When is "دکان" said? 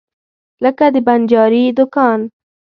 1.77-2.19